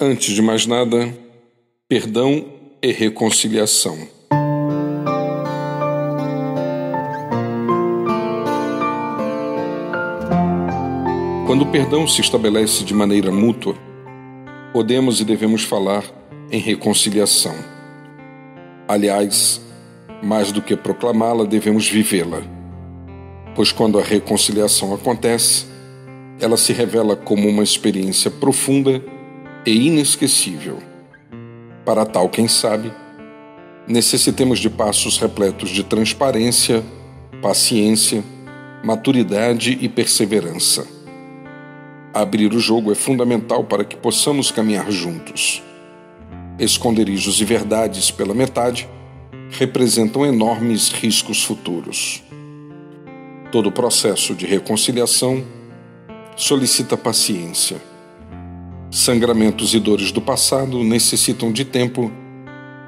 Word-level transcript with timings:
Antes 0.00 0.32
de 0.32 0.40
mais 0.40 0.64
nada, 0.64 1.12
perdão 1.88 2.44
e 2.80 2.92
reconciliação. 2.92 3.98
Quando 11.44 11.62
o 11.62 11.72
perdão 11.72 12.06
se 12.06 12.20
estabelece 12.20 12.84
de 12.84 12.94
maneira 12.94 13.32
mútua, 13.32 13.74
podemos 14.72 15.20
e 15.20 15.24
devemos 15.24 15.64
falar 15.64 16.04
em 16.48 16.60
reconciliação. 16.60 17.56
Aliás, 18.86 19.60
mais 20.22 20.52
do 20.52 20.62
que 20.62 20.76
proclamá-la, 20.76 21.42
devemos 21.42 21.88
vivê-la. 21.88 22.42
Pois 23.56 23.72
quando 23.72 23.98
a 23.98 24.02
reconciliação 24.04 24.94
acontece, 24.94 25.66
ela 26.38 26.56
se 26.56 26.72
revela 26.72 27.16
como 27.16 27.48
uma 27.48 27.64
experiência 27.64 28.30
profunda 28.30 29.02
e 29.68 29.88
inesquecível. 29.88 30.78
Para 31.84 32.06
tal, 32.06 32.28
quem 32.28 32.48
sabe, 32.48 32.90
necessitemos 33.86 34.58
de 34.58 34.70
passos 34.70 35.18
repletos 35.18 35.70
de 35.70 35.84
transparência, 35.84 36.82
paciência, 37.42 38.24
maturidade 38.82 39.76
e 39.80 39.88
perseverança. 39.88 40.86
Abrir 42.14 42.54
o 42.54 42.58
jogo 42.58 42.90
é 42.90 42.94
fundamental 42.94 43.64
para 43.64 43.84
que 43.84 43.96
possamos 43.96 44.50
caminhar 44.50 44.90
juntos. 44.90 45.62
Esconderijos 46.58 47.40
e 47.40 47.44
verdades 47.44 48.10
pela 48.10 48.34
metade 48.34 48.88
representam 49.50 50.24
enormes 50.24 50.90
riscos 50.90 51.42
futuros. 51.44 52.22
Todo 53.52 53.70
processo 53.70 54.34
de 54.34 54.46
reconciliação 54.46 55.44
solicita 56.36 56.96
paciência 56.96 57.87
Sangramentos 58.90 59.74
e 59.74 59.80
dores 59.80 60.10
do 60.10 60.20
passado 60.20 60.82
necessitam 60.82 61.52
de 61.52 61.62
tempo 61.62 62.10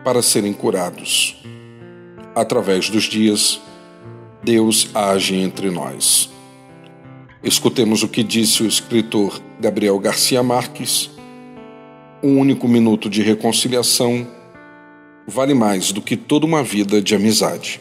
para 0.03 0.23
serem 0.23 0.51
curados. 0.51 1.45
Através 2.35 2.89
dos 2.89 3.05
dias, 3.05 3.61
Deus 4.43 4.89
age 4.95 5.35
entre 5.35 5.71
nós. 5.71 6.31
Escutemos 7.45 8.03
o 8.03 8.09
que 8.09 8.23
disse 8.23 8.63
o 8.63 8.67
escritor 8.67 9.43
Gabriel 9.61 9.99
Garcia 9.99 10.43
Marques: 10.43 11.11
um 12.23 12.39
único 12.39 12.67
minuto 12.67 13.11
de 13.11 13.21
reconciliação 13.21 14.27
vale 15.27 15.53
mais 15.53 15.93
do 15.93 16.01
que 16.01 16.17
toda 16.17 16.47
uma 16.47 16.63
vida 16.63 17.03
de 17.03 17.15
amizade. 17.15 17.79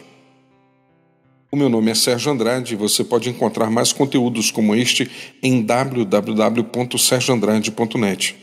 O 1.52 1.56
meu 1.56 1.68
nome 1.68 1.90
é 1.90 1.94
Sérgio 1.94 2.30
Andrade 2.30 2.74
e 2.74 2.76
você 2.76 3.02
pode 3.02 3.28
encontrar 3.28 3.68
mais 3.70 3.92
conteúdos 3.92 4.52
como 4.52 4.72
este 4.72 5.10
em 5.42 5.62
www.sergioandrade.net 5.62 8.36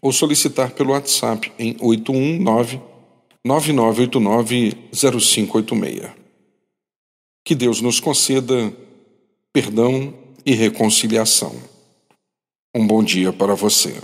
ou 0.00 0.10
solicitar 0.10 0.70
pelo 0.70 0.92
WhatsApp 0.92 1.52
em 1.58 1.76
819 1.78 2.80
9989 3.44 4.74
0586. 4.90 6.10
Que 7.44 7.54
Deus 7.54 7.82
nos 7.82 8.00
conceda 8.00 8.72
perdão 9.52 10.14
e 10.44 10.52
reconciliação. 10.54 11.54
Um 12.74 12.84
bom 12.86 13.04
dia 13.04 13.30
para 13.32 13.54
você. 13.54 13.94